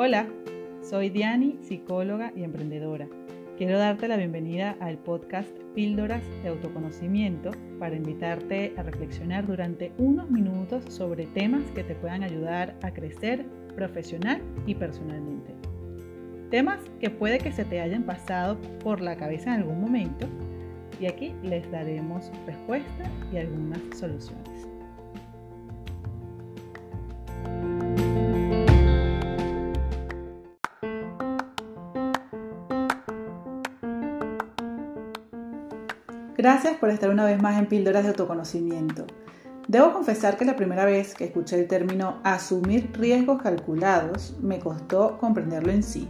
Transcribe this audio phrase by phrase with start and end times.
[0.00, 0.28] Hola,
[0.80, 3.08] soy Diani, psicóloga y emprendedora.
[3.56, 7.50] Quiero darte la bienvenida al podcast Píldoras de Autoconocimiento
[7.80, 13.44] para invitarte a reflexionar durante unos minutos sobre temas que te puedan ayudar a crecer
[13.74, 15.52] profesional y personalmente.
[16.48, 20.28] Temas que puede que se te hayan pasado por la cabeza en algún momento
[21.00, 24.67] y aquí les daremos respuesta y algunas soluciones.
[36.38, 39.04] Gracias por estar una vez más en Píldoras de Autoconocimiento.
[39.66, 45.18] Debo confesar que la primera vez que escuché el término asumir riesgos calculados me costó
[45.18, 46.08] comprenderlo en sí,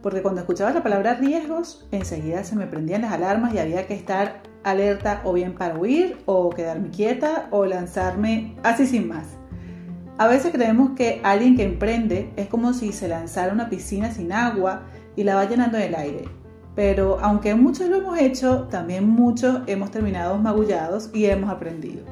[0.00, 3.94] porque cuando escuchaba la palabra riesgos enseguida se me prendían las alarmas y había que
[3.94, 9.26] estar alerta o bien para huir o quedarme quieta o lanzarme así sin más.
[10.18, 14.30] A veces creemos que alguien que emprende es como si se lanzara una piscina sin
[14.30, 14.84] agua
[15.16, 16.43] y la va llenando en el aire
[16.74, 22.02] pero aunque muchos lo hemos hecho, también muchos hemos terminado magullados y hemos aprendido.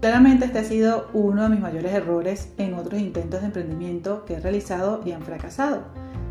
[0.00, 4.34] Claramente este ha sido uno de mis mayores errores en otros intentos de emprendimiento que
[4.34, 5.82] he realizado y han fracasado.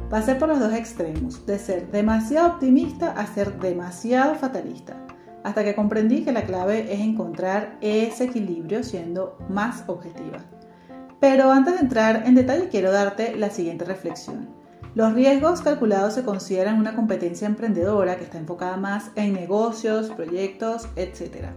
[0.09, 4.95] Pasé por los dos extremos, de ser demasiado optimista a ser demasiado fatalista,
[5.43, 10.39] hasta que comprendí que la clave es encontrar ese equilibrio siendo más objetiva.
[11.19, 14.56] Pero antes de entrar en detalle quiero darte la siguiente reflexión.
[14.97, 20.87] Los riesgos calculados se consideran una competencia emprendedora que está enfocada más en negocios, proyectos,
[20.95, 21.49] etc.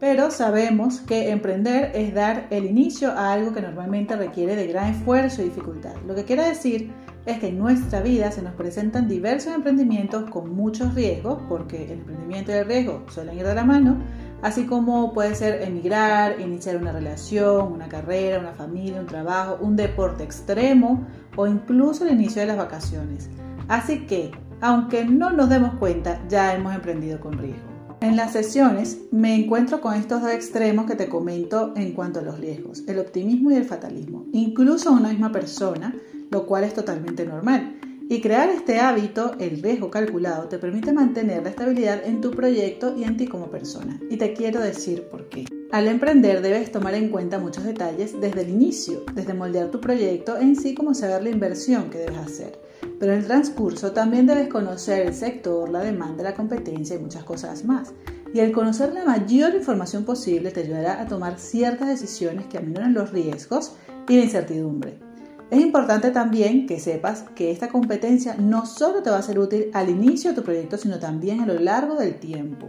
[0.00, 4.94] Pero sabemos que emprender es dar el inicio a algo que normalmente requiere de gran
[4.94, 5.92] esfuerzo y dificultad.
[6.06, 6.90] Lo que quiere decir
[7.26, 11.98] es que en nuestra vida se nos presentan diversos emprendimientos con muchos riesgos, porque el
[11.98, 13.98] emprendimiento y el riesgo suelen ir de la mano,
[14.42, 19.76] así como puede ser emigrar, iniciar una relación, una carrera, una familia, un trabajo, un
[19.76, 21.06] deporte extremo
[21.36, 23.28] o incluso el inicio de las vacaciones.
[23.68, 27.76] Así que, aunque no nos demos cuenta, ya hemos emprendido con riesgo.
[28.00, 32.22] En las sesiones me encuentro con estos dos extremos que te comento en cuanto a
[32.22, 35.94] los riesgos, el optimismo y el fatalismo, incluso una misma persona
[36.30, 37.76] lo cual es totalmente normal.
[38.08, 42.94] Y crear este hábito, el riesgo calculado, te permite mantener la estabilidad en tu proyecto
[42.96, 44.00] y en ti como persona.
[44.08, 45.44] Y te quiero decir por qué.
[45.72, 50.38] Al emprender debes tomar en cuenta muchos detalles desde el inicio, desde moldear tu proyecto
[50.38, 52.60] en sí como saber la inversión que debes hacer.
[53.00, 57.24] Pero en el transcurso también debes conocer el sector, la demanda, la competencia y muchas
[57.24, 57.92] cosas más.
[58.32, 62.94] Y el conocer la mayor información posible te ayudará a tomar ciertas decisiones que aminoran
[62.94, 63.72] los riesgos
[64.08, 65.05] y la incertidumbre.
[65.48, 69.70] Es importante también que sepas que esta competencia no solo te va a ser útil
[69.74, 72.68] al inicio de tu proyecto, sino también a lo largo del tiempo.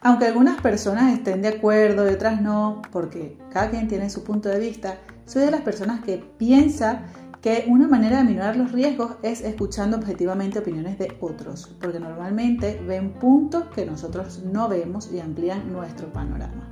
[0.00, 4.48] Aunque algunas personas estén de acuerdo y otras no, porque cada quien tiene su punto
[4.48, 7.02] de vista, soy de las personas que piensa
[7.40, 12.80] que una manera de minorar los riesgos es escuchando objetivamente opiniones de otros, porque normalmente
[12.86, 16.68] ven puntos que nosotros no vemos y amplían nuestro panorama.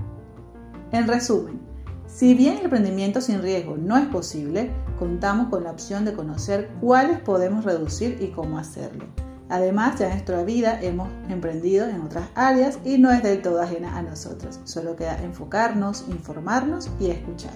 [0.93, 1.70] En resumen,
[2.13, 6.69] si bien el emprendimiento sin riesgo no es posible, contamos con la opción de conocer
[6.81, 9.07] cuáles podemos reducir y cómo hacerlo.
[9.49, 13.63] Además, ya en nuestra vida hemos emprendido en otras áreas y no es del todo
[13.63, 14.61] ajena a nosotros.
[14.65, 17.55] Solo queda enfocarnos, informarnos y escuchar.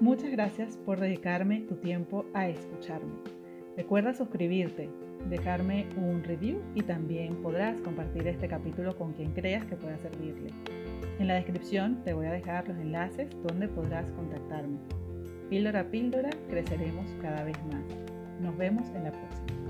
[0.00, 3.37] Muchas gracias por dedicarme tu tiempo a escucharme.
[3.78, 4.90] Recuerda suscribirte,
[5.30, 10.50] dejarme un review y también podrás compartir este capítulo con quien creas que pueda servirle.
[11.20, 14.78] En la descripción te voy a dejar los enlaces donde podrás contactarme.
[15.48, 17.84] Píldora a píldora creceremos cada vez más.
[18.40, 19.67] Nos vemos en la próxima.